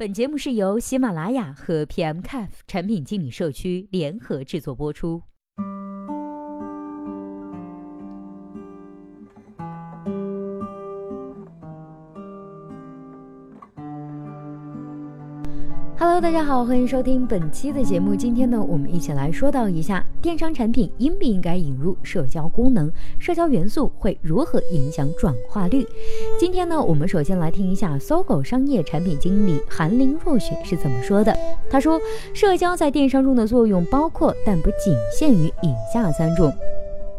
[0.00, 5.20] 本节目是由喜马拉雅和 PMCAF 产品经理社区联合制作播出。
[16.02, 18.16] Hello，大家好，欢迎收听本期的节目。
[18.16, 25.86] 今天呢，我们一起来说到一下电商产品应不应该引入社交功能，社交元素会如何影响转化率。
[26.38, 31.36] 今天呢，我们首先来听一下搜狗商业产品经理韩林若雪是怎么说的。
[31.68, 32.00] 他说，
[32.32, 36.50] 社交在电商中的作用包括，但不仅限于以下三种：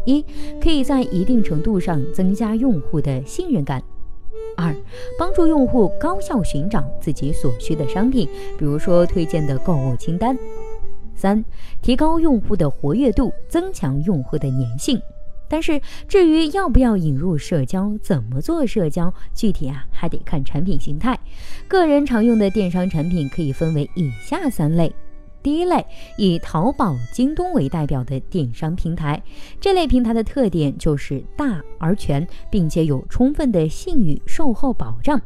[0.05, 0.25] 一，
[0.59, 3.83] 可以在一定程度上增加用户的信任感。
[4.57, 4.75] 二，
[5.17, 10.37] 帮助用户高效寻找自己所需的商品，比如说推荐的购物清单。
[11.15, 11.43] 三，
[11.81, 15.01] 提高用户的活跃度，增强用户的粘性。
[15.47, 21.19] 但是，至于要不要引入社交，怎么做社交，具体啊还得看产品形态。
[21.67, 24.91] 个人常用的电商产品可以分为以下三类。
[25.43, 25.85] 第一类
[26.17, 29.21] 以淘宝、京东为代表的电商平台，
[29.59, 35.19] 这类平台的特点就是大而全，并且有充分的信誉售后保障。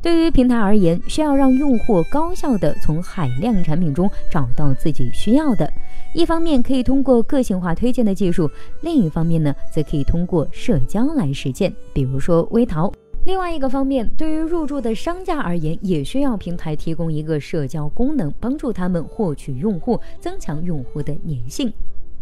[0.00, 5.70] 对于平台而言，需要让用户高效的从海量产品中找到自己需要的。
[6.14, 8.48] 一方面可以通过个性化推荐的技术，
[8.80, 12.92] 另一方面呢，则可以通过社交来实现，比如说微淘。
[13.26, 21.72] 另外一个方面，对于入驻的商家而言，也需要平台提供一个社交功能，帮助他们获取用户，增强用户的粘性。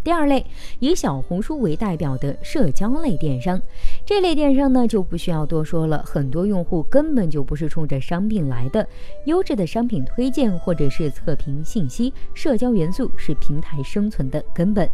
[0.02, 0.46] 第二类
[0.78, 3.61] 以小红书为代表的社交类电商，
[4.06, 8.89] 这类电商呢就不需要多说了，很多用户根本就不是冲着商品来的，
[9.27, 14.89] 优质的商品推荐或者是测评信息，社交元素是平台生存的根本。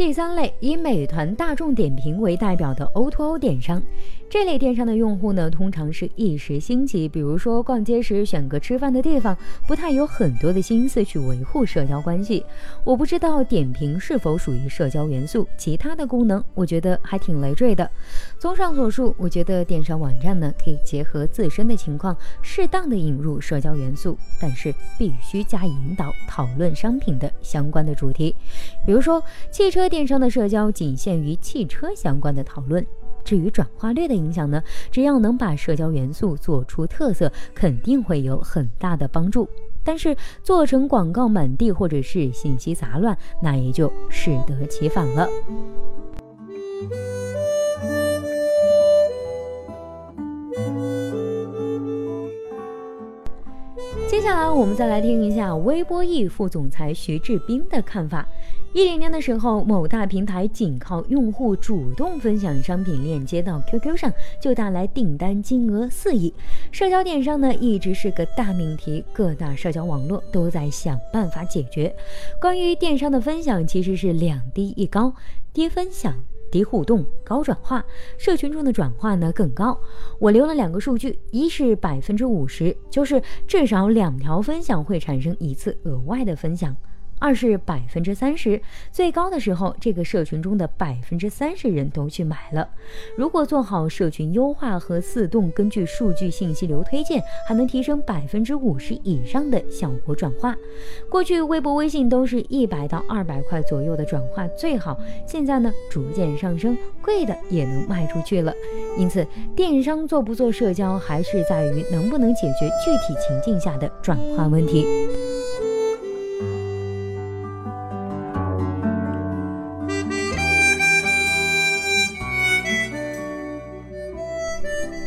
[0.00, 3.82] 第三类以美团、大众点评为代表的 O2O 电商。
[4.30, 9.36] 这类电商的用户呢，通常是一时兴起，比如说逛街时选个吃饭的地方，
[9.66, 12.42] 不太有很多的心思去维护社交关系。
[12.82, 17.90] 我不知道点评是否属于社交元素，其他的功能我觉得还挺累赘的。
[18.38, 28.34] 综上所述，我觉得电商网站呢，可以结合自身的情况，适当的引入社交元素，但是必须加引导讨论商品的相关的主题，
[28.86, 32.86] 比如说汽车电商的社交仅限于汽车相关的讨论。
[33.24, 39.46] 至于转化率的影响呢，只要能把社交元素做出特色，肯定会有很大的帮助。
[39.82, 45.28] 但是做成广告满地或者是信息杂乱，那也就适得其反了。
[54.08, 58.26] 接下来我们再来听一下微博易副总裁徐志斌的看法。
[58.72, 66.32] 一零年的时候，某大平台仅靠用户主动分享商品链接到 QQ 上，就带来订单金额四亿。
[66.70, 71.92] 社交电商呢，一直是个大命题，各大社交网络都在想办法解决。
[72.40, 75.12] 关于电商的分享，其实是两低一高：
[75.52, 76.14] 低分享、
[76.52, 77.84] 低互动、高转化。
[78.18, 79.76] 社群中的转化呢更高。
[80.20, 86.76] 我留了两个数据，一是百分之五十，就是至少两条分享会产生一次额外的分享。
[87.20, 88.60] 二是百分之三十，
[88.90, 92.66] 最高的时候，这个社群中的百分之三十人都去买了。
[93.14, 100.56] 如果做好社群优化和自动根据数据信息流推荐，还能提升百分之五十以上的效果转化。
[101.10, 108.54] 过去微博、微信都是一百到二百块左右的转化最好，现在呢逐渐上升，贵的也能卖出去了。
[108.96, 114.86] 因此，电商做不做社交，还是在于能不能解决具体情境下的转化问题。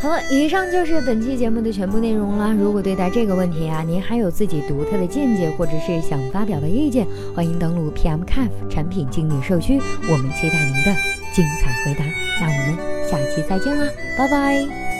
[0.03, 2.53] 好了，以上就是本期节目的全部内容了。
[2.53, 9.79] 如果对待这个问题啊，您还有自己独特的见解，或者是想发表的意见，欢迎登录 PM Cafe 产品经理社区，
[10.11, 10.94] 我们期待您的
[11.34, 12.03] 精彩回答。
[12.41, 14.92] 那我们下期再见啦，拜拜。